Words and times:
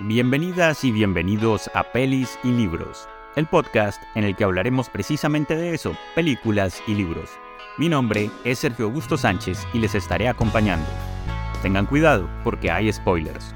Bienvenidas 0.00 0.84
y 0.84 0.92
bienvenidos 0.92 1.68
a 1.74 1.82
Pelis 1.82 2.38
y 2.44 2.52
Libros, 2.52 3.08
el 3.34 3.48
podcast 3.48 4.00
en 4.14 4.22
el 4.22 4.36
que 4.36 4.44
hablaremos 4.44 4.88
precisamente 4.88 5.56
de 5.56 5.74
eso, 5.74 5.92
películas 6.14 6.80
y 6.86 6.94
libros. 6.94 7.30
Mi 7.78 7.88
nombre 7.88 8.30
es 8.44 8.60
Sergio 8.60 8.84
Augusto 8.84 9.16
Sánchez 9.16 9.66
y 9.74 9.80
les 9.80 9.96
estaré 9.96 10.28
acompañando. 10.28 10.86
Tengan 11.62 11.84
cuidado 11.84 12.30
porque 12.44 12.70
hay 12.70 12.92
spoilers. 12.92 13.52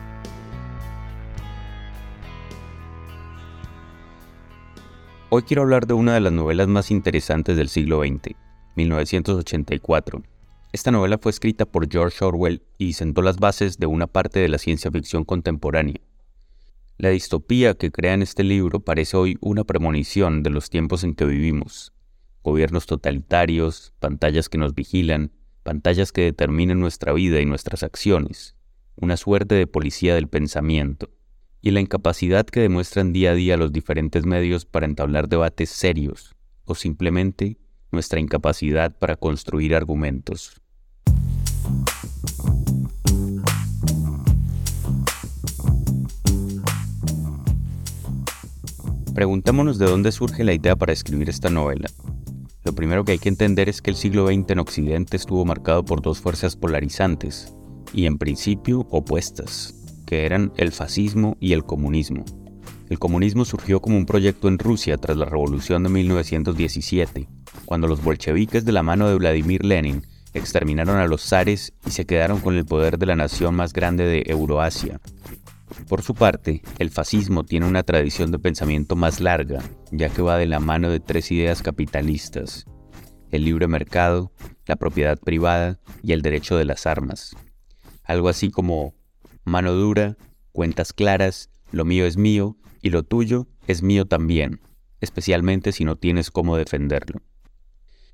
Hoy 5.29 5.43
quiero 5.43 5.63
hablar 5.63 5.87
de 5.87 5.95
una 5.95 6.15
de 6.15 6.21
las 6.23 6.33
novelas 6.33 6.67
más 6.67 6.91
interesantes 6.91 7.57
del 7.57 7.69
siglo 7.69 8.01
XX, 8.01 8.35
1984. 8.75 10.25
Esta 10.73 10.91
novela 10.91 11.19
fue 11.19 11.31
escrita 11.31 11.67
por 11.67 11.89
George 11.89 12.25
Orwell 12.25 12.63
y 12.79 12.95
sentó 12.95 13.23
las 13.23 13.37
bases 13.37 13.79
de 13.79 13.87
una 13.87 14.09
parte 14.09 14.41
de 14.41 14.49
la 14.49 14.59
ciencia 14.59 14.91
ficción 14.91 15.23
contemporánea. 15.23 16.01
La 17.03 17.09
distopía 17.09 17.75
que 17.75 17.91
crea 17.91 18.15
en 18.15 18.23
este 18.23 18.45
libro 18.45 18.79
parece 18.79 19.17
hoy 19.17 19.37
una 19.41 19.65
premonición 19.65 20.45
de 20.45 20.51
los 20.51 20.71
tiempos 20.71 21.03
en 21.03 21.17
que 21.17 21.25
vivimos. 21.25 21.93
Gobiernos 22.45 22.87
totalitarios, 22.87 23.93
pantallas 23.99 24.49
que 24.49 24.57
nos 24.57 24.77
vigilan, 24.77 25.33
pantallas 25.65 26.13
que 26.13 26.23
determinan 26.23 26.79
nuestra 26.79 27.13
vida 27.13 27.41
y 27.41 27.45
nuestras 27.45 27.83
acciones, 27.83 28.55
una 28.95 29.17
suerte 29.17 29.57
de 29.57 29.67
policía 29.67 30.15
del 30.15 30.29
pensamiento, 30.29 31.11
y 31.61 31.73
la 31.73 31.81
incapacidad 31.81 32.47
que 32.47 32.61
demuestran 32.61 33.13
día 33.13 33.33
a 33.33 33.35
día 33.35 33.57
los 33.57 33.73
diferentes 33.73 34.25
medios 34.25 34.65
para 34.65 34.87
entablar 34.87 35.29
debates 35.29 35.71
serios, 35.71 36.37
o 36.67 36.77
simplemente 36.77 37.59
nuestra 37.91 38.21
incapacidad 38.21 38.97
para 38.97 39.17
construir 39.17 39.75
argumentos. 39.75 40.62
Preguntémonos 49.15 49.79
de 49.79 49.85
dónde 49.85 50.11
surge 50.11 50.43
la 50.43 50.55
idea 50.55 50.75
para 50.75 50.95
escribir 50.95 51.29
esta 51.29 51.51
novela. 51.51 51.91
Lo 52.65 52.75
primero 52.75 53.05
que 53.05 53.13
hay 53.13 53.19
que 53.19 53.29
entender 53.29 53.69
es 53.69 53.83
que 53.83 53.91
el 53.91 53.97
siglo 53.97 54.27
XX 54.27 54.51
en 54.51 54.59
Occidente 54.59 55.19
estuvo 55.19 55.45
marcado 55.45 55.85
por 55.85 56.01
dos 56.01 56.19
fuerzas 56.19 56.57
polarizantes, 56.57 57.55
y 57.93 58.07
en 58.07 58.17
principio 58.17 58.87
opuestas, 58.91 59.75
que 60.07 60.25
eran 60.25 60.51
el 60.57 60.73
fascismo 60.73 61.37
y 61.41 61.53
el 61.53 61.63
comunismo. 61.65 62.25
El 62.89 62.99
comunismo 62.99 63.45
surgió 63.45 63.81
como 63.81 63.99
un 63.99 64.07
proyecto 64.07 64.49
en 64.49 64.59
Rusia 64.59 64.97
tras 64.97 65.19
la 65.19 65.27
revolución 65.27 65.83
de 65.83 65.91
1917, 65.91 67.29
cuando 67.67 67.89
los 67.89 68.03
bolcheviques 68.03 68.65
de 68.65 68.73
la 68.73 68.83
mano 68.83 69.09
de 69.09 69.17
Vladimir 69.17 69.63
Lenin 69.63 70.07
exterminaron 70.33 70.97
a 70.97 71.07
los 71.07 71.23
zares 71.23 71.75
y 71.87 71.91
se 71.91 72.07
quedaron 72.07 72.41
con 72.41 72.55
el 72.57 72.65
poder 72.65 72.99
de 72.99 73.05
la 73.05 73.17
nación 73.17 73.55
más 73.55 73.75
grande 73.75 74.07
de 74.07 74.25
Euroasia, 74.27 75.01
por 75.89 76.03
su 76.03 76.15
parte, 76.15 76.63
el 76.79 76.91
fascismo 76.91 77.45
tiene 77.45 77.67
una 77.67 77.83
tradición 77.83 78.31
de 78.31 78.39
pensamiento 78.39 78.97
más 78.97 79.21
larga, 79.21 79.61
ya 79.91 80.09
que 80.09 80.23
va 80.23 80.39
de 80.39 80.47
la 80.47 80.61
mano 80.61 80.91
de 80.91 81.01
tres 81.01 81.31
ideas 81.31 81.63
capitalistas, 81.63 82.67
el 83.31 83.45
libre 83.45 83.67
mercado, 83.67 84.33
la 84.67 84.77
propiedad 84.77 85.19
privada 85.19 85.81
y 86.03 86.13
el 86.13 86.23
derecho 86.23 86.57
de 86.57 86.65
las 86.65 86.87
armas. 86.87 87.37
Algo 88.05 88.29
así 88.29 88.51
como 88.51 88.95
mano 89.45 89.73
dura, 89.73 90.17
cuentas 90.53 90.93
claras, 90.93 91.51
lo 91.71 91.85
mío 91.85 92.07
es 92.07 92.17
mío 92.17 92.57
y 92.81 92.91
lo 92.91 93.03
tuyo 93.03 93.49
es 93.67 93.83
mío 93.83 94.07
también, 94.07 94.61
especialmente 95.01 95.73
si 95.73 95.85
no 95.85 95.97
tienes 95.97 96.31
cómo 96.31 96.57
defenderlo. 96.57 97.23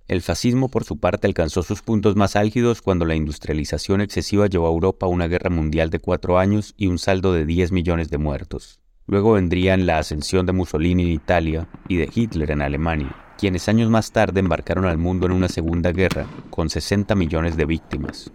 El 0.09 0.23
fascismo, 0.23 0.71
por 0.71 0.85
su 0.85 0.97
parte, 0.97 1.27
alcanzó 1.27 1.63
sus 1.63 1.83
puntos 1.83 2.17
más 2.17 2.35
álgidos 2.35 2.81
cuando 2.81 3.05
la 3.05 3.15
industrialización 3.15 4.01
excesiva 4.01 4.47
llevó 4.47 4.67
a 4.67 4.71
Europa 4.71 5.07
una 5.07 5.29
guerra 5.29 5.51
mundial 5.51 5.91
de 5.91 5.99
cuatro 5.99 6.39
años 6.39 6.73
y 6.79 6.87
un 6.87 6.99
saldo 6.99 7.35
de 7.35 7.45
10 7.45 7.73
millones 7.73 8.09
de 8.09 8.17
muertos. 8.17 8.81
Luego 9.07 9.33
vendrían 9.33 9.85
la 9.85 9.99
ascensión 9.99 10.47
de 10.47 10.53
Mussolini 10.53 11.03
en 11.03 11.11
Italia 11.11 11.69
y 11.89 11.99
de 11.99 12.09
Hitler 12.13 12.53
en 12.53 12.63
Alemania, 12.63 13.15
quienes 13.37 13.69
años 13.69 13.91
más 13.91 14.11
tarde 14.11 14.41
embarcaron 14.41 14.87
al 14.87 14.97
mundo 14.97 15.27
en 15.27 15.33
una 15.33 15.49
segunda 15.49 15.93
guerra 15.93 16.27
con 16.49 16.71
60 16.71 17.15
millones 17.15 17.59
de 17.59 17.67
víctimas. 17.67 18.33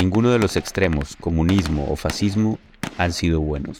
Ninguno 0.00 0.30
de 0.30 0.38
los 0.38 0.56
extremos, 0.56 1.16
comunismo 1.16 1.86
o 1.90 1.96
fascismo, 1.96 2.58
han 2.96 3.12
sido 3.12 3.42
buenos. 3.42 3.78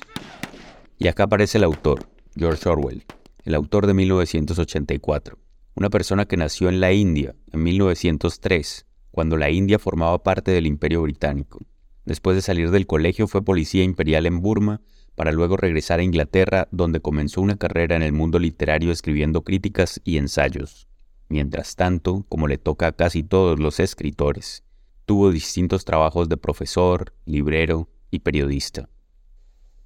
Y 0.99 1.09
acá 1.09 1.23
aparece 1.25 1.57
el 1.57 1.65
autor, 1.65 2.07
George 2.37 2.69
Orwell, 2.69 3.03
el 3.47 3.55
autor 3.55 3.87
de 3.87 3.95
1984 3.95 5.44
una 5.75 5.91
persona 5.91 6.27
que 6.27 6.37
nació 6.37 6.69
en 6.69 6.81
la 6.81 6.93
India 6.93 7.35
en 7.53 7.63
1903, 7.63 8.87
cuando 9.11 9.37
la 9.37 9.51
India 9.51 9.79
formaba 9.79 10.23
parte 10.23 10.51
del 10.53 10.67
Imperio 10.67 11.03
Británico. 11.03 11.61
Después 12.05 12.37
de 12.37 12.43
salir 12.43 12.71
del 12.71 12.87
colegio 12.87 13.27
fue 13.27 13.45
policía 13.45 13.83
imperial 13.83 14.27
en 14.27 14.41
Burma, 14.41 14.83
para 15.15 15.33
luego 15.33 15.57
regresar 15.57 16.01
a 16.01 16.03
Inglaterra, 16.03 16.69
donde 16.73 17.01
comenzó 17.01 17.41
una 17.41 17.57
carrera 17.57 17.95
en 17.97 18.03
el 18.03 18.13
mundo 18.13 18.39
literario 18.39 18.91
escribiendo 18.91 19.43
críticas 19.43 20.01
y 20.05 20.19
ensayos. 20.19 20.89
Mientras 21.29 21.77
tanto, 21.77 22.25
como 22.29 22.49
le 22.49 22.59
toca 22.59 22.89
a 22.89 22.93
casi 22.93 23.23
todos 23.23 23.59
los 23.59 23.81
escritores, 23.81 24.65
tuvo 25.07 25.31
distintos 25.31 25.85
trabajos 25.85 26.29
de 26.29 26.37
profesor, 26.37 27.15
librero 27.25 27.89
y 28.11 28.21
periodista. 28.21 28.89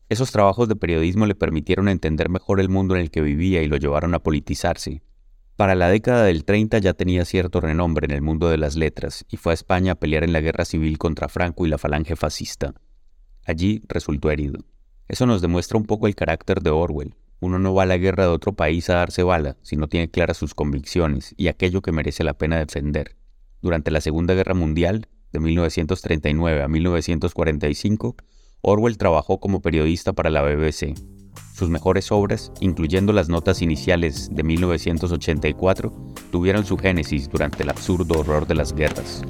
Esos 0.08 0.32
trabajos 0.32 0.68
de 0.68 0.76
periodismo 0.76 1.26
le 1.26 1.34
permitieron 1.34 1.88
entender 1.88 2.30
mejor 2.30 2.60
el 2.60 2.70
mundo 2.70 2.96
en 2.96 3.02
el 3.02 3.10
que 3.10 3.20
vivía 3.20 3.62
y 3.62 3.66
lo 3.66 3.76
llevaron 3.76 4.14
a 4.14 4.22
politizarse, 4.22 5.02
para 5.58 5.74
la 5.74 5.88
década 5.88 6.22
del 6.22 6.44
30 6.44 6.78
ya 6.78 6.94
tenía 6.94 7.24
cierto 7.24 7.60
renombre 7.60 8.04
en 8.04 8.12
el 8.12 8.22
mundo 8.22 8.48
de 8.48 8.58
las 8.58 8.76
letras 8.76 9.24
y 9.28 9.38
fue 9.38 9.52
a 9.52 9.54
España 9.54 9.90
a 9.90 9.94
pelear 9.96 10.22
en 10.22 10.32
la 10.32 10.40
guerra 10.40 10.64
civil 10.64 10.98
contra 10.98 11.28
Franco 11.28 11.66
y 11.66 11.68
la 11.68 11.78
falange 11.78 12.14
fascista. 12.14 12.74
Allí 13.44 13.82
resultó 13.88 14.30
herido. 14.30 14.60
Eso 15.08 15.26
nos 15.26 15.42
demuestra 15.42 15.76
un 15.76 15.84
poco 15.84 16.06
el 16.06 16.14
carácter 16.14 16.62
de 16.62 16.70
Orwell. 16.70 17.16
Uno 17.40 17.58
no 17.58 17.74
va 17.74 17.82
a 17.82 17.86
la 17.86 17.96
guerra 17.96 18.22
de 18.22 18.30
otro 18.30 18.52
país 18.52 18.88
a 18.88 18.94
darse 18.94 19.24
bala 19.24 19.56
si 19.62 19.74
no 19.74 19.88
tiene 19.88 20.08
claras 20.08 20.36
sus 20.36 20.54
convicciones 20.54 21.34
y 21.36 21.48
aquello 21.48 21.82
que 21.82 21.90
merece 21.90 22.22
la 22.22 22.38
pena 22.38 22.56
defender. 22.56 23.16
Durante 23.60 23.90
la 23.90 24.00
Segunda 24.00 24.34
Guerra 24.34 24.54
Mundial, 24.54 25.08
de 25.32 25.40
1939 25.40 26.62
a 26.62 26.68
1945, 26.68 28.14
Orwell 28.60 28.96
trabajó 28.96 29.40
como 29.40 29.60
periodista 29.60 30.12
para 30.12 30.30
la 30.30 30.42
BBC 30.42 31.17
sus 31.54 31.68
mejores 31.68 32.12
obras, 32.12 32.52
incluyendo 32.60 33.12
las 33.12 33.28
notas 33.28 33.62
iniciales 33.62 34.28
de 34.32 34.42
1984, 34.42 35.92
tuvieron 36.30 36.64
su 36.64 36.76
génesis 36.76 37.28
durante 37.28 37.64
el 37.64 37.70
absurdo 37.70 38.20
horror 38.20 38.46
de 38.46 38.54
las 38.54 38.72
guerras. 38.72 39.22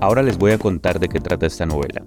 Ahora 0.00 0.22
les 0.22 0.38
voy 0.38 0.52
a 0.52 0.58
contar 0.58 0.98
de 0.98 1.08
qué 1.08 1.20
trata 1.20 1.46
esta 1.46 1.66
novela. 1.66 2.02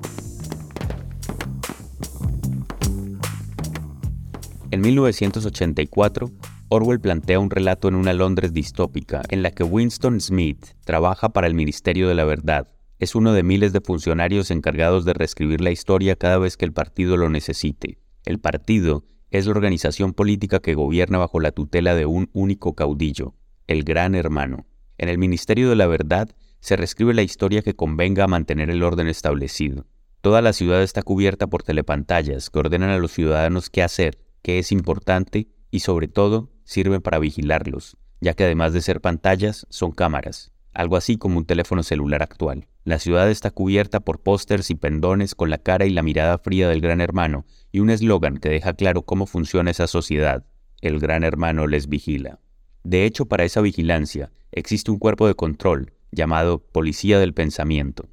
En 4.71 4.81
1984, 4.81 6.31
Orwell 6.67 6.99
plantea 6.99 7.39
un 7.39 7.49
relato 7.49 7.87
en 7.87 7.95
una 7.95 8.13
Londres 8.13 8.51
distópica 8.51 9.21
en 9.29 9.43
la 9.43 9.51
que 9.51 9.63
Winston 9.63 10.19
Smith 10.19 10.65
trabaja 10.83 11.29
para 11.29 11.47
el 11.47 11.53
Ministerio 11.53 12.09
de 12.09 12.15
la 12.15 12.25
Verdad, 12.25 12.67
es 12.99 13.15
uno 13.15 13.33
de 13.33 13.43
miles 13.43 13.73
de 13.73 13.81
funcionarios 13.81 14.51
encargados 14.51 15.05
de 15.05 15.13
reescribir 15.13 15.61
la 15.61 15.71
historia 15.71 16.15
cada 16.15 16.37
vez 16.37 16.55
que 16.57 16.65
el 16.65 16.73
partido 16.73 17.17
lo 17.17 17.29
necesite. 17.29 17.99
El 18.23 18.39
partido 18.39 19.03
es 19.31 19.45
la 19.45 19.51
organización 19.51 20.13
política 20.13 20.59
que 20.59 20.75
gobierna 20.75 21.17
bajo 21.17 21.39
la 21.39 21.51
tutela 21.51 21.93
de 21.95 22.05
un 22.05 22.29
único 22.33 22.73
caudillo, 22.73 23.33
el 23.67 23.83
Gran 23.83 24.15
Hermano. 24.15 24.65
En 24.97 25.09
el 25.09 25.17
Ministerio 25.17 25.69
de 25.69 25.75
la 25.75 25.87
Verdad 25.87 26.29
se 26.61 26.77
reescribe 26.77 27.13
la 27.13 27.21
historia 27.21 27.61
que 27.61 27.75
convenga 27.75 28.23
a 28.23 28.27
mantener 28.27 28.69
el 28.69 28.81
orden 28.81 29.07
establecido. 29.07 29.85
Toda 30.21 30.41
la 30.41 30.53
ciudad 30.53 30.81
está 30.81 31.03
cubierta 31.03 31.47
por 31.47 31.63
telepantallas 31.63 32.49
que 32.49 32.59
ordenan 32.59 32.89
a 32.89 32.97
los 32.97 33.11
ciudadanos 33.11 33.69
qué 33.69 33.83
hacer, 33.83 34.17
qué 34.41 34.57
es 34.57 34.71
importante 34.71 35.49
y 35.69 35.81
sobre 35.81 36.07
todo 36.07 36.49
sirven 36.63 37.01
para 37.01 37.19
vigilarlos, 37.19 37.97
ya 38.21 38.33
que 38.33 38.45
además 38.45 38.73
de 38.73 38.81
ser 38.81 39.01
pantallas 39.01 39.67
son 39.69 39.91
cámaras, 39.91 40.51
algo 40.73 40.95
así 40.95 41.17
como 41.17 41.37
un 41.37 41.45
teléfono 41.45 41.83
celular 41.83 42.23
actual. 42.23 42.67
La 42.85 42.99
ciudad 42.99 43.31
está 43.31 43.49
cubierta 43.49 43.99
por 43.99 44.21
pósters 44.21 44.69
y 44.69 44.75
pendones 44.75 45.33
con 45.33 45.49
la 45.49 45.57
cara 45.57 45.87
y 45.87 45.89
la 45.89 46.03
mirada 46.03 46.37
fría 46.37 46.69
del 46.69 46.81
Gran 46.81 47.01
Hermano 47.01 47.47
y 47.71 47.79
un 47.79 47.89
eslogan 47.89 48.37
que 48.37 48.49
deja 48.49 48.75
claro 48.75 49.01
cómo 49.01 49.25
funciona 49.25 49.71
esa 49.71 49.87
sociedad. 49.87 50.45
El 50.81 50.99
Gran 50.99 51.23
Hermano 51.23 51.65
les 51.65 51.89
vigila. 51.89 52.39
De 52.83 53.05
hecho, 53.05 53.25
para 53.25 53.43
esa 53.43 53.61
vigilancia 53.61 54.31
existe 54.51 54.91
un 54.91 54.99
cuerpo 54.99 55.25
de 55.25 55.33
control 55.33 55.93
llamado 56.11 56.59
Policía 56.59 57.17
del 57.17 57.33
Pensamiento. 57.33 58.07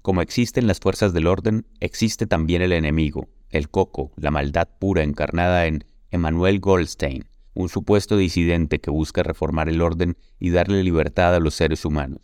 Como 0.00 0.22
existen 0.22 0.68
las 0.68 0.78
fuerzas 0.78 1.12
del 1.12 1.26
orden, 1.26 1.66
existe 1.80 2.28
también 2.28 2.62
el 2.62 2.72
enemigo, 2.72 3.28
el 3.50 3.68
coco, 3.68 4.12
la 4.14 4.30
maldad 4.30 4.68
pura 4.78 5.02
encarnada 5.02 5.66
en 5.66 5.86
Emmanuel 6.12 6.60
Goldstein, 6.60 7.24
un 7.52 7.68
supuesto 7.68 8.16
disidente 8.16 8.78
que 8.78 8.92
busca 8.92 9.24
reformar 9.24 9.68
el 9.68 9.82
orden 9.82 10.16
y 10.38 10.50
darle 10.50 10.84
libertad 10.84 11.34
a 11.34 11.40
los 11.40 11.54
seres 11.54 11.84
humanos. 11.84 12.20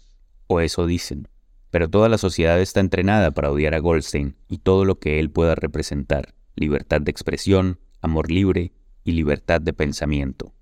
O 0.46 0.60
eso 0.60 0.86
dicen 0.86 1.26
pero 1.70 1.88
toda 1.88 2.08
la 2.08 2.18
sociedad 2.18 2.60
está 2.60 2.80
entrenada 2.80 3.30
para 3.30 3.50
odiar 3.50 3.74
a 3.74 3.78
Goldstein 3.78 4.36
y 4.48 4.58
todo 4.58 4.84
lo 4.84 4.98
que 4.98 5.20
él 5.20 5.30
pueda 5.30 5.54
representar, 5.54 6.34
libertad 6.56 7.00
de 7.00 7.10
expresión, 7.10 7.78
amor 8.00 8.30
libre 8.30 8.72
y 9.04 9.12
libertad 9.12 9.60
de 9.60 9.72
pensamiento. 9.72 10.52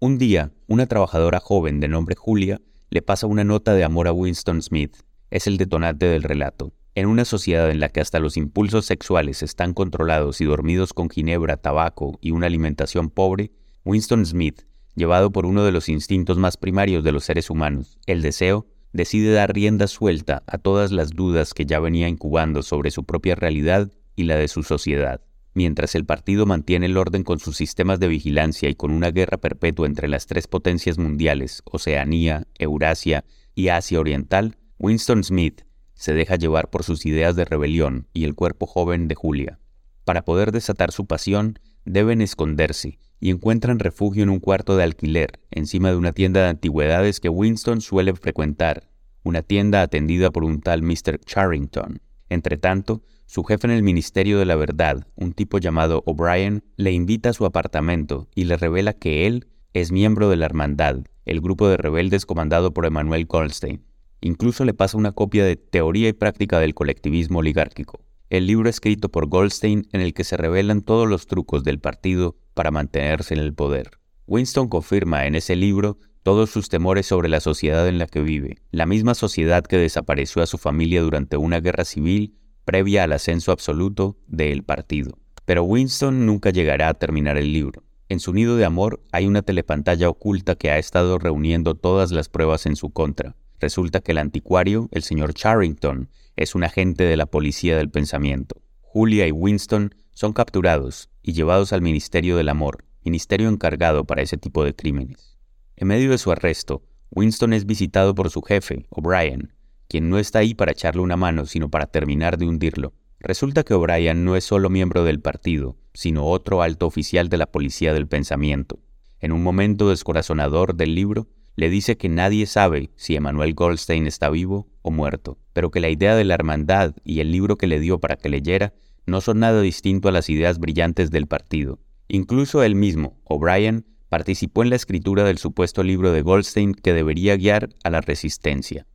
Un 0.00 0.18
día, 0.18 0.52
una 0.68 0.86
trabajadora 0.86 1.40
joven 1.40 1.80
de 1.80 1.88
nombre 1.88 2.14
Julia 2.14 2.60
le 2.90 3.02
pasa 3.02 3.26
una 3.26 3.44
nota 3.44 3.74
de 3.74 3.84
amor 3.84 4.08
a 4.08 4.12
Winston 4.12 4.62
Smith. 4.62 4.96
Es 5.30 5.46
el 5.46 5.56
detonante 5.56 6.06
del 6.06 6.22
relato. 6.22 6.72
En 6.94 7.06
una 7.06 7.24
sociedad 7.24 7.70
en 7.70 7.80
la 7.80 7.90
que 7.90 8.00
hasta 8.00 8.18
los 8.18 8.36
impulsos 8.36 8.86
sexuales 8.86 9.42
están 9.42 9.74
controlados 9.74 10.40
y 10.40 10.44
dormidos 10.44 10.94
con 10.94 11.10
ginebra, 11.10 11.56
tabaco 11.56 12.18
y 12.20 12.30
una 12.30 12.46
alimentación 12.46 13.10
pobre, 13.10 13.52
Winston 13.84 14.24
Smith, 14.24 14.62
llevado 14.94 15.30
por 15.30 15.46
uno 15.46 15.64
de 15.64 15.72
los 15.72 15.88
instintos 15.88 16.38
más 16.38 16.56
primarios 16.56 17.04
de 17.04 17.12
los 17.12 17.24
seres 17.24 17.50
humanos, 17.50 17.98
el 18.06 18.22
deseo, 18.22 18.66
decide 18.92 19.32
dar 19.32 19.54
rienda 19.54 19.86
suelta 19.86 20.42
a 20.46 20.58
todas 20.58 20.92
las 20.92 21.10
dudas 21.10 21.54
que 21.54 21.66
ya 21.66 21.80
venía 21.80 22.08
incubando 22.08 22.62
sobre 22.62 22.90
su 22.90 23.04
propia 23.04 23.34
realidad 23.34 23.90
y 24.16 24.24
la 24.24 24.36
de 24.36 24.48
su 24.48 24.62
sociedad. 24.62 25.22
Mientras 25.54 25.94
el 25.94 26.04
partido 26.04 26.46
mantiene 26.46 26.86
el 26.86 26.96
orden 26.96 27.24
con 27.24 27.40
sus 27.40 27.56
sistemas 27.56 27.98
de 28.00 28.08
vigilancia 28.08 28.68
y 28.68 28.74
con 28.74 28.90
una 28.90 29.10
guerra 29.10 29.38
perpetua 29.38 29.86
entre 29.86 30.08
las 30.08 30.26
tres 30.26 30.46
potencias 30.46 30.98
mundiales, 30.98 31.62
Oceanía, 31.64 32.46
Eurasia 32.58 33.24
y 33.54 33.68
Asia 33.68 33.98
Oriental, 33.98 34.56
Winston 34.78 35.24
Smith 35.24 35.62
se 35.94 36.14
deja 36.14 36.36
llevar 36.36 36.70
por 36.70 36.84
sus 36.84 37.04
ideas 37.06 37.34
de 37.34 37.44
rebelión 37.44 38.06
y 38.12 38.24
el 38.24 38.36
cuerpo 38.36 38.66
joven 38.66 39.08
de 39.08 39.16
Julia. 39.16 39.58
Para 40.04 40.24
poder 40.24 40.52
desatar 40.52 40.92
su 40.92 41.06
pasión, 41.06 41.58
deben 41.84 42.20
esconderse 42.20 43.00
y 43.20 43.30
encuentran 43.30 43.78
refugio 43.78 44.22
en 44.22 44.30
un 44.30 44.40
cuarto 44.40 44.76
de 44.76 44.84
alquiler, 44.84 45.40
encima 45.50 45.90
de 45.90 45.96
una 45.96 46.12
tienda 46.12 46.42
de 46.42 46.48
antigüedades 46.48 47.20
que 47.20 47.28
Winston 47.28 47.80
suele 47.80 48.14
frecuentar, 48.14 48.88
una 49.22 49.42
tienda 49.42 49.82
atendida 49.82 50.30
por 50.30 50.44
un 50.44 50.60
tal 50.60 50.82
Mr. 50.82 51.18
Charrington. 51.24 52.00
Entretanto, 52.28 53.02
su 53.26 53.44
jefe 53.44 53.66
en 53.66 53.72
el 53.72 53.82
Ministerio 53.82 54.38
de 54.38 54.46
la 54.46 54.56
Verdad, 54.56 55.06
un 55.14 55.32
tipo 55.32 55.58
llamado 55.58 56.02
O'Brien, 56.06 56.64
le 56.76 56.92
invita 56.92 57.30
a 57.30 57.34
su 57.34 57.44
apartamento 57.44 58.28
y 58.34 58.44
le 58.44 58.56
revela 58.56 58.92
que 58.92 59.26
él 59.26 59.48
es 59.74 59.92
miembro 59.92 60.30
de 60.30 60.36
la 60.36 60.46
Hermandad, 60.46 61.00
el 61.24 61.40
grupo 61.40 61.68
de 61.68 61.76
rebeldes 61.76 62.24
comandado 62.24 62.72
por 62.72 62.86
Emmanuel 62.86 63.26
Goldstein. 63.26 63.84
Incluso 64.20 64.64
le 64.64 64.74
pasa 64.74 64.96
una 64.96 65.12
copia 65.12 65.44
de 65.44 65.56
Teoría 65.56 66.08
y 66.08 66.12
Práctica 66.12 66.58
del 66.58 66.74
Colectivismo 66.74 67.40
Oligárquico, 67.40 68.00
el 68.30 68.46
libro 68.46 68.68
escrito 68.68 69.08
por 69.10 69.26
Goldstein 69.26 69.86
en 69.92 70.00
el 70.00 70.12
que 70.12 70.24
se 70.24 70.36
revelan 70.36 70.82
todos 70.82 71.08
los 71.08 71.26
trucos 71.26 71.64
del 71.64 71.80
partido 71.80 72.36
para 72.58 72.72
mantenerse 72.72 73.34
en 73.34 73.38
el 73.40 73.54
poder. 73.54 73.92
Winston 74.26 74.66
confirma 74.66 75.26
en 75.26 75.36
ese 75.36 75.54
libro 75.54 75.96
todos 76.24 76.50
sus 76.50 76.68
temores 76.68 77.06
sobre 77.06 77.28
la 77.28 77.38
sociedad 77.38 77.86
en 77.86 77.98
la 77.98 78.08
que 78.08 78.20
vive, 78.20 78.58
la 78.72 78.84
misma 78.84 79.14
sociedad 79.14 79.62
que 79.62 79.76
desapareció 79.76 80.42
a 80.42 80.46
su 80.46 80.58
familia 80.58 81.00
durante 81.02 81.36
una 81.36 81.60
guerra 81.60 81.84
civil 81.84 82.34
previa 82.64 83.04
al 83.04 83.12
ascenso 83.12 83.52
absoluto 83.52 84.18
del 84.26 84.64
partido. 84.64 85.16
Pero 85.44 85.62
Winston 85.62 86.26
nunca 86.26 86.50
llegará 86.50 86.88
a 86.88 86.94
terminar 86.94 87.36
el 87.36 87.52
libro. 87.52 87.84
En 88.08 88.18
su 88.18 88.32
nido 88.32 88.56
de 88.56 88.64
amor 88.64 89.04
hay 89.12 89.28
una 89.28 89.42
telepantalla 89.42 90.08
oculta 90.08 90.56
que 90.56 90.72
ha 90.72 90.78
estado 90.78 91.20
reuniendo 91.20 91.76
todas 91.76 92.10
las 92.10 92.28
pruebas 92.28 92.66
en 92.66 92.74
su 92.74 92.90
contra, 92.90 93.36
Resulta 93.60 94.00
que 94.00 94.12
el 94.12 94.18
anticuario, 94.18 94.88
el 94.92 95.02
señor 95.04 95.34
Charrington, 95.34 96.10
es 96.34 96.54
un 96.54 96.64
agente 96.64 97.04
de 97.04 97.16
la 97.16 97.26
policía 97.26 97.76
del 97.76 97.90
pensamiento. 97.90 98.62
Julia 98.80 99.26
y 99.26 99.32
Winston 99.32 99.94
son 100.18 100.32
capturados 100.32 101.10
y 101.22 101.32
llevados 101.32 101.72
al 101.72 101.80
Ministerio 101.80 102.36
del 102.36 102.48
Amor, 102.48 102.84
ministerio 103.04 103.48
encargado 103.48 104.04
para 104.04 104.20
ese 104.20 104.36
tipo 104.36 104.64
de 104.64 104.74
crímenes. 104.74 105.38
En 105.76 105.86
medio 105.86 106.10
de 106.10 106.18
su 106.18 106.32
arresto, 106.32 106.82
Winston 107.12 107.52
es 107.52 107.66
visitado 107.66 108.16
por 108.16 108.28
su 108.28 108.42
jefe, 108.42 108.84
O'Brien, 108.90 109.52
quien 109.86 110.10
no 110.10 110.18
está 110.18 110.40
ahí 110.40 110.54
para 110.54 110.72
echarle 110.72 111.02
una 111.02 111.16
mano, 111.16 111.46
sino 111.46 111.70
para 111.70 111.86
terminar 111.86 112.36
de 112.36 112.48
hundirlo. 112.48 112.94
Resulta 113.20 113.62
que 113.62 113.74
O'Brien 113.74 114.24
no 114.24 114.34
es 114.34 114.42
solo 114.42 114.70
miembro 114.70 115.04
del 115.04 115.20
partido, 115.20 115.76
sino 115.94 116.26
otro 116.26 116.62
alto 116.62 116.88
oficial 116.88 117.28
de 117.28 117.36
la 117.36 117.46
policía 117.46 117.94
del 117.94 118.08
pensamiento. 118.08 118.80
En 119.20 119.30
un 119.30 119.44
momento 119.44 119.88
descorazonador 119.88 120.74
del 120.74 120.96
libro, 120.96 121.28
le 121.54 121.70
dice 121.70 121.96
que 121.96 122.08
nadie 122.08 122.46
sabe 122.46 122.90
si 122.96 123.14
Emanuel 123.14 123.54
Goldstein 123.54 124.08
está 124.08 124.30
vivo 124.30 124.66
o 124.82 124.90
muerto, 124.90 125.38
pero 125.52 125.70
que 125.70 125.78
la 125.78 125.90
idea 125.90 126.16
de 126.16 126.24
la 126.24 126.34
hermandad 126.34 126.96
y 127.04 127.20
el 127.20 127.30
libro 127.30 127.56
que 127.56 127.68
le 127.68 127.78
dio 127.78 128.00
para 128.00 128.16
que 128.16 128.28
leyera 128.28 128.74
no 129.08 129.20
son 129.20 129.40
nada 129.40 129.60
distinto 129.60 130.08
a 130.08 130.12
las 130.12 130.28
ideas 130.28 130.58
brillantes 130.58 131.10
del 131.10 131.26
partido. 131.26 131.80
Incluso 132.08 132.62
él 132.62 132.74
mismo, 132.74 133.20
O'Brien, 133.24 133.86
participó 134.08 134.62
en 134.62 134.70
la 134.70 134.76
escritura 134.76 135.24
del 135.24 135.38
supuesto 135.38 135.82
libro 135.82 136.12
de 136.12 136.22
Goldstein 136.22 136.74
que 136.74 136.94
debería 136.94 137.36
guiar 137.36 137.70
a 137.84 137.90
la 137.90 138.00
resistencia. 138.00 138.86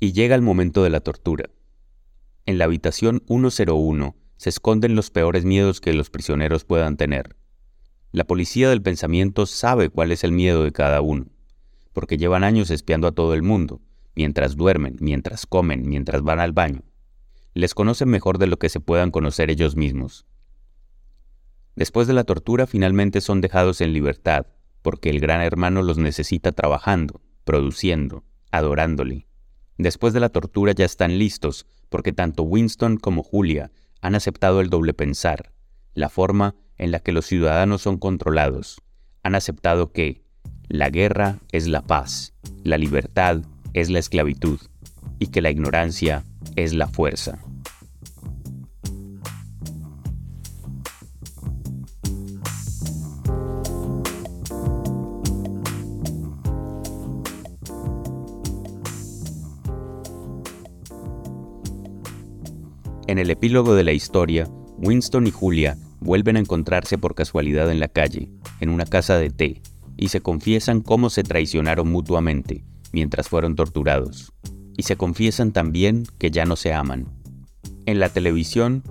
Y 0.00 0.12
llega 0.12 0.34
el 0.34 0.42
momento 0.42 0.82
de 0.82 0.90
la 0.90 1.00
tortura. 1.00 1.48
En 2.44 2.58
la 2.58 2.64
habitación 2.64 3.22
101 3.26 4.16
se 4.36 4.50
esconden 4.50 4.94
los 4.94 5.10
peores 5.10 5.44
miedos 5.44 5.80
que 5.80 5.94
los 5.94 6.10
prisioneros 6.10 6.64
puedan 6.64 6.96
tener. 6.96 7.36
La 8.12 8.24
policía 8.24 8.68
del 8.68 8.82
pensamiento 8.82 9.46
sabe 9.46 9.88
cuál 9.88 10.12
es 10.12 10.24
el 10.24 10.32
miedo 10.32 10.64
de 10.64 10.72
cada 10.72 11.00
uno 11.00 11.26
porque 11.96 12.18
llevan 12.18 12.44
años 12.44 12.70
espiando 12.70 13.08
a 13.08 13.12
todo 13.12 13.32
el 13.32 13.42
mundo, 13.42 13.80
mientras 14.14 14.54
duermen, 14.54 14.96
mientras 15.00 15.46
comen, 15.46 15.88
mientras 15.88 16.20
van 16.20 16.40
al 16.40 16.52
baño. 16.52 16.82
Les 17.56 17.72
conocen 17.72 18.10
mejor 18.10 18.36
de 18.36 18.46
lo 18.46 18.58
que 18.58 18.68
se 18.68 18.80
puedan 18.80 19.10
conocer 19.10 19.48
ellos 19.48 19.76
mismos. 19.76 20.26
Después 21.74 22.06
de 22.06 22.12
la 22.12 22.24
tortura 22.24 22.66
finalmente 22.66 23.22
son 23.22 23.40
dejados 23.40 23.80
en 23.80 23.94
libertad, 23.94 24.48
porque 24.82 25.08
el 25.08 25.20
gran 25.20 25.40
hermano 25.40 25.82
los 25.82 25.96
necesita 25.96 26.52
trabajando, 26.52 27.22
produciendo, 27.44 28.24
adorándole. 28.50 29.26
Después 29.78 30.12
de 30.12 30.20
la 30.20 30.28
tortura 30.28 30.72
ya 30.72 30.84
están 30.84 31.18
listos, 31.18 31.64
porque 31.88 32.12
tanto 32.12 32.42
Winston 32.42 32.98
como 32.98 33.22
Julia 33.22 33.72
han 34.02 34.14
aceptado 34.14 34.60
el 34.60 34.68
doble 34.68 34.92
pensar, 34.92 35.54
la 35.94 36.10
forma 36.10 36.56
en 36.76 36.90
la 36.90 37.00
que 37.00 37.12
los 37.12 37.24
ciudadanos 37.24 37.80
son 37.80 37.96
controlados. 37.96 38.82
Han 39.22 39.34
aceptado 39.34 39.92
que, 39.92 40.26
la 40.68 40.90
guerra 40.90 41.38
es 41.52 41.68
la 41.68 41.80
paz, 41.80 42.34
la 42.64 42.76
libertad 42.76 43.40
es 43.72 43.88
la 43.88 43.98
esclavitud 43.98 44.60
y 45.18 45.28
que 45.28 45.40
la 45.40 45.50
ignorancia 45.50 46.22
es 46.56 46.74
la 46.74 46.88
fuerza. 46.88 47.38
En 63.08 63.18
el 63.20 63.30
epílogo 63.30 63.76
de 63.76 63.84
la 63.84 63.92
historia, 63.92 64.48
Winston 64.78 65.28
y 65.28 65.30
Julia 65.30 65.78
vuelven 66.00 66.36
a 66.36 66.40
encontrarse 66.40 66.98
por 66.98 67.14
casualidad 67.14 67.70
en 67.70 67.78
la 67.78 67.88
calle, 67.88 68.30
en 68.60 68.68
una 68.68 68.84
casa 68.84 69.16
de 69.16 69.30
té, 69.30 69.62
y 69.96 70.08
se 70.08 70.20
confiesan 70.20 70.80
cómo 70.80 71.08
se 71.08 71.22
traicionaron 71.22 71.88
mutuamente 71.88 72.64
mientras 72.92 73.28
fueron 73.28 73.54
torturados. 73.54 74.32
Y 74.76 74.82
se 74.82 74.96
confiesan 74.96 75.52
también 75.52 76.04
que 76.18 76.30
ya 76.30 76.44
no 76.44 76.56
se 76.56 76.72
aman. 76.72 77.08
En 77.86 77.98
la 77.98 78.08
televisión, 78.08 78.82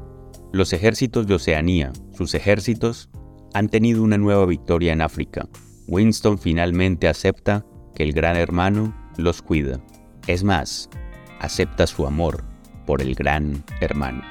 los 0.51 0.73
ejércitos 0.73 1.27
de 1.27 1.35
Oceanía, 1.35 1.91
sus 2.17 2.33
ejércitos, 2.33 3.09
han 3.53 3.69
tenido 3.69 4.03
una 4.03 4.17
nueva 4.17 4.45
victoria 4.45 4.93
en 4.93 5.01
África. 5.01 5.47
Winston 5.87 6.39
finalmente 6.39 7.07
acepta 7.07 7.65
que 7.93 8.03
el 8.03 8.13
gran 8.13 8.35
hermano 8.35 8.95
los 9.17 9.41
cuida. 9.41 9.79
Es 10.27 10.43
más, 10.43 10.89
acepta 11.39 11.87
su 11.87 12.07
amor 12.07 12.43
por 12.85 13.01
el 13.01 13.15
gran 13.15 13.63
hermano. 13.79 14.23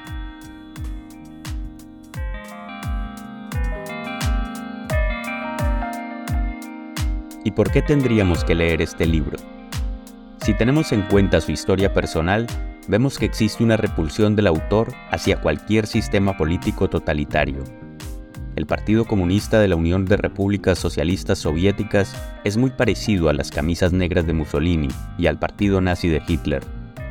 ¿Y 7.43 7.51
por 7.51 7.71
qué 7.71 7.81
tendríamos 7.83 8.43
que 8.43 8.55
leer 8.55 8.81
este 8.81 9.05
libro? 9.05 9.37
Si 10.45 10.53
tenemos 10.53 10.91
en 10.91 11.01
cuenta 11.01 11.41
su 11.41 11.51
historia 11.51 11.91
personal, 11.91 12.45
vemos 12.87 13.17
que 13.17 13.25
existe 13.25 13.63
una 13.63 13.77
repulsión 13.77 14.35
del 14.35 14.45
autor 14.45 14.93
hacia 15.09 15.41
cualquier 15.41 15.87
sistema 15.87 16.37
político 16.37 16.87
totalitario. 16.87 17.63
El 18.55 18.67
Partido 18.67 19.05
Comunista 19.05 19.59
de 19.59 19.67
la 19.67 19.75
Unión 19.75 20.05
de 20.05 20.17
Repúblicas 20.17 20.77
Socialistas 20.77 21.39
Soviéticas 21.39 22.15
es 22.43 22.57
muy 22.57 22.69
parecido 22.69 23.29
a 23.29 23.33
las 23.33 23.49
camisas 23.49 23.91
negras 23.91 24.27
de 24.27 24.33
Mussolini 24.33 24.89
y 25.17 25.25
al 25.25 25.39
partido 25.39 25.81
nazi 25.81 26.09
de 26.09 26.21
Hitler, 26.27 26.61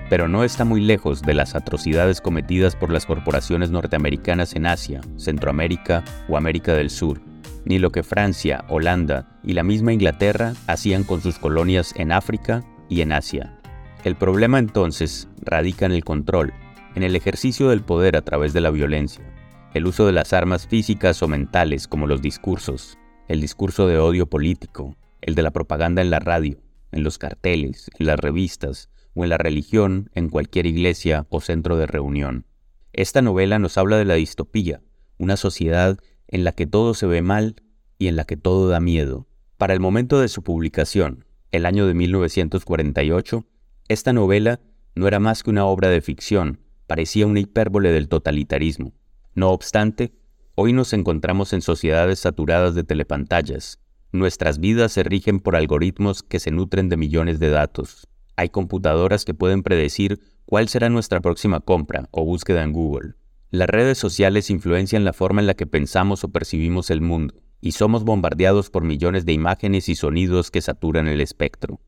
pero 0.08 0.28
no 0.28 0.44
está 0.44 0.64
muy 0.64 0.80
lejos 0.80 1.20
de 1.20 1.34
las 1.34 1.56
atrocidades 1.56 2.20
cometidas 2.20 2.76
por 2.76 2.92
las 2.92 3.04
corporaciones 3.04 3.72
norteamericanas 3.72 4.54
en 4.54 4.66
Asia, 4.66 5.00
Centroamérica 5.16 6.04
o 6.28 6.36
América 6.36 6.74
del 6.74 6.88
Sur 6.88 7.20
ni 7.64 7.78
lo 7.78 7.90
que 7.90 8.02
Francia, 8.02 8.64
Holanda 8.68 9.26
y 9.42 9.54
la 9.54 9.62
misma 9.62 9.92
Inglaterra 9.92 10.52
hacían 10.66 11.02
con 11.02 11.20
sus 11.22 11.38
colonias 11.38 11.94
en 11.96 12.12
África 12.12 12.62
y 12.88 13.00
en 13.00 13.12
Asia. 13.12 13.58
El 14.04 14.16
problema 14.16 14.58
entonces 14.58 15.28
radica 15.40 15.86
en 15.86 15.92
el 15.92 16.04
control, 16.04 16.52
en 16.94 17.02
el 17.02 17.16
ejercicio 17.16 17.70
del 17.70 17.82
poder 17.82 18.16
a 18.16 18.22
través 18.22 18.52
de 18.52 18.60
la 18.60 18.70
violencia, 18.70 19.24
el 19.72 19.86
uso 19.86 20.06
de 20.06 20.12
las 20.12 20.32
armas 20.32 20.66
físicas 20.66 21.22
o 21.22 21.28
mentales 21.28 21.88
como 21.88 22.06
los 22.06 22.22
discursos, 22.22 22.98
el 23.28 23.40
discurso 23.40 23.86
de 23.86 23.98
odio 23.98 24.26
político, 24.26 24.96
el 25.20 25.34
de 25.34 25.42
la 25.42 25.50
propaganda 25.50 26.02
en 26.02 26.10
la 26.10 26.20
radio, 26.20 26.58
en 26.92 27.02
los 27.02 27.18
carteles, 27.18 27.90
en 27.98 28.06
las 28.06 28.20
revistas 28.20 28.90
o 29.14 29.24
en 29.24 29.30
la 29.30 29.38
religión 29.38 30.10
en 30.14 30.28
cualquier 30.28 30.66
iglesia 30.66 31.26
o 31.30 31.40
centro 31.40 31.76
de 31.76 31.86
reunión. 31.86 32.46
Esta 32.92 33.22
novela 33.22 33.58
nos 33.58 33.76
habla 33.78 33.96
de 33.96 34.04
la 34.04 34.14
distopía, 34.14 34.80
una 35.18 35.36
sociedad 35.36 35.98
en 36.28 36.44
la 36.44 36.52
que 36.52 36.66
todo 36.66 36.94
se 36.94 37.06
ve 37.06 37.22
mal 37.22 37.56
y 37.98 38.08
en 38.08 38.16
la 38.16 38.24
que 38.24 38.36
todo 38.36 38.68
da 38.68 38.80
miedo. 38.80 39.26
Para 39.56 39.72
el 39.74 39.80
momento 39.80 40.20
de 40.20 40.28
su 40.28 40.42
publicación, 40.42 41.24
el 41.54 41.66
año 41.66 41.86
de 41.86 41.94
1948, 41.94 43.46
esta 43.86 44.12
novela 44.12 44.58
no 44.96 45.06
era 45.06 45.20
más 45.20 45.44
que 45.44 45.50
una 45.50 45.66
obra 45.66 45.88
de 45.88 46.00
ficción, 46.00 46.58
parecía 46.88 47.28
una 47.28 47.38
hipérbole 47.38 47.92
del 47.92 48.08
totalitarismo. 48.08 48.92
No 49.36 49.50
obstante, 49.50 50.12
hoy 50.56 50.72
nos 50.72 50.92
encontramos 50.92 51.52
en 51.52 51.62
sociedades 51.62 52.18
saturadas 52.18 52.74
de 52.74 52.82
telepantallas. 52.82 53.78
Nuestras 54.10 54.58
vidas 54.58 54.90
se 54.90 55.04
rigen 55.04 55.38
por 55.38 55.54
algoritmos 55.54 56.24
que 56.24 56.40
se 56.40 56.50
nutren 56.50 56.88
de 56.88 56.96
millones 56.96 57.38
de 57.38 57.50
datos. 57.50 58.08
Hay 58.34 58.48
computadoras 58.48 59.24
que 59.24 59.34
pueden 59.34 59.62
predecir 59.62 60.18
cuál 60.46 60.68
será 60.68 60.88
nuestra 60.88 61.20
próxima 61.20 61.60
compra 61.60 62.08
o 62.10 62.24
búsqueda 62.24 62.64
en 62.64 62.72
Google. 62.72 63.14
Las 63.52 63.68
redes 63.68 63.98
sociales 63.98 64.50
influencian 64.50 65.04
la 65.04 65.12
forma 65.12 65.40
en 65.40 65.46
la 65.46 65.54
que 65.54 65.68
pensamos 65.68 66.24
o 66.24 66.32
percibimos 66.32 66.90
el 66.90 67.00
mundo, 67.00 67.43
y 67.64 67.72
somos 67.72 68.04
bombardeados 68.04 68.68
por 68.68 68.84
millones 68.84 69.24
de 69.24 69.32
imágenes 69.32 69.88
y 69.88 69.94
sonidos 69.94 70.50
que 70.50 70.60
saturan 70.60 71.08
el 71.08 71.22
espectro. 71.22 71.80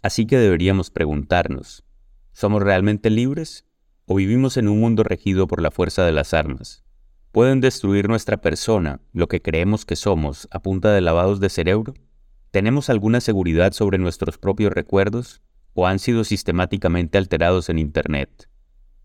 Así 0.00 0.26
que 0.26 0.38
deberíamos 0.38 0.90
preguntarnos, 0.92 1.82
¿somos 2.30 2.62
realmente 2.62 3.10
libres? 3.10 3.66
¿O 4.06 4.14
vivimos 4.14 4.56
en 4.56 4.68
un 4.68 4.78
mundo 4.78 5.02
regido 5.02 5.48
por 5.48 5.60
la 5.60 5.72
fuerza 5.72 6.06
de 6.06 6.12
las 6.12 6.34
armas? 6.34 6.84
¿Pueden 7.32 7.60
destruir 7.60 8.08
nuestra 8.08 8.36
persona, 8.36 9.00
lo 9.12 9.26
que 9.26 9.42
creemos 9.42 9.84
que 9.84 9.96
somos, 9.96 10.46
a 10.52 10.62
punta 10.62 10.92
de 10.92 11.00
lavados 11.00 11.40
de 11.40 11.48
cerebro? 11.48 11.94
¿Tenemos 12.52 12.88
alguna 12.88 13.20
seguridad 13.20 13.72
sobre 13.72 13.98
nuestros 13.98 14.38
propios 14.38 14.72
recuerdos? 14.72 15.42
¿O 15.74 15.88
han 15.88 15.98
sido 15.98 16.22
sistemáticamente 16.22 17.18
alterados 17.18 17.70
en 17.70 17.80
Internet? 17.80 18.48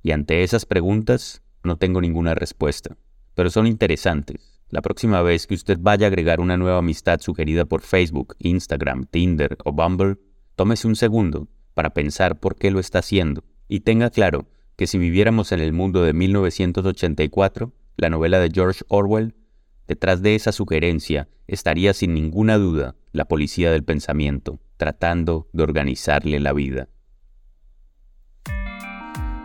Y 0.04 0.12
ante 0.12 0.44
esas 0.44 0.68
preguntas, 0.68 1.42
no 1.64 1.78
tengo 1.78 2.02
ninguna 2.02 2.36
respuesta. 2.36 2.98
Pero 3.34 3.50
son 3.50 3.66
interesantes. 3.66 4.53
La 4.74 4.82
próxima 4.82 5.22
vez 5.22 5.46
que 5.46 5.54
usted 5.54 5.78
vaya 5.80 6.08
a 6.08 6.10
agregar 6.10 6.40
una 6.40 6.58
nueva 6.58 6.80
amistad 6.80 7.22
sugerida 7.22 7.66
por 7.66 7.82
Facebook, 7.82 8.36
Instagram, 8.40 9.06
Tinder 9.06 9.56
o 9.66 9.72
Bumble, 9.72 10.18
tómese 10.56 10.88
un 10.88 10.96
segundo 10.96 11.48
para 11.76 11.92
pensar 11.92 12.40
por 12.40 12.56
qué 12.56 12.72
lo 12.72 12.80
está 12.80 12.98
haciendo 12.98 13.44
y 13.68 13.82
tenga 13.82 14.10
claro 14.10 14.48
que 14.76 14.88
si 14.88 14.98
viviéramos 14.98 15.52
en 15.52 15.60
el 15.60 15.74
mundo 15.74 16.02
de 16.02 16.14
1984, 16.14 17.72
la 17.98 18.10
novela 18.10 18.40
de 18.40 18.50
George 18.52 18.84
Orwell, 18.88 19.36
detrás 19.88 20.24
de 20.24 20.34
esa 20.34 20.52
sugerencia 20.52 21.30
estaría 21.46 21.94
sin 21.94 22.16
ninguna 22.16 22.58
duda 22.58 22.96
la 23.12 23.26
policía 23.26 23.72
del 23.72 23.84
pensamiento, 23.84 24.60
tratando 24.78 25.50
de 25.54 25.62
organizarle 25.62 26.40
la 26.40 26.52
vida. 26.52 26.90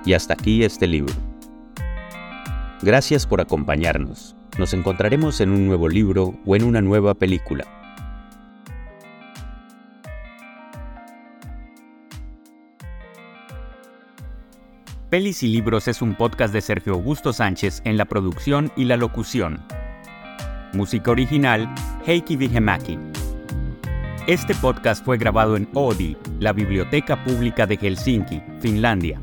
Y 0.06 0.14
hasta 0.14 0.32
aquí 0.32 0.64
este 0.64 0.86
libro. 0.86 1.12
Gracias 2.80 3.26
por 3.26 3.42
acompañarnos. 3.42 4.37
Nos 4.58 4.74
encontraremos 4.74 5.40
en 5.40 5.52
un 5.52 5.68
nuevo 5.68 5.88
libro 5.88 6.34
o 6.44 6.56
en 6.56 6.64
una 6.64 6.80
nueva 6.82 7.14
película. 7.14 7.64
Pelis 15.10 15.44
y 15.44 15.46
Libros 15.46 15.86
es 15.86 16.02
un 16.02 16.16
podcast 16.16 16.52
de 16.52 16.60
Sergio 16.60 16.94
Augusto 16.94 17.32
Sánchez 17.32 17.82
en 17.84 17.96
la 17.96 18.04
producción 18.04 18.72
y 18.76 18.84
la 18.84 18.96
locución. 18.96 19.62
Música 20.72 21.12
original, 21.12 21.72
Heikki 22.04 22.36
Vihemaki. 22.36 22.98
Este 24.26 24.54
podcast 24.56 25.04
fue 25.04 25.18
grabado 25.18 25.56
en 25.56 25.68
Oodi, 25.72 26.16
la 26.40 26.52
Biblioteca 26.52 27.22
Pública 27.24 27.64
de 27.64 27.76
Helsinki, 27.76 28.42
Finlandia. 28.60 29.20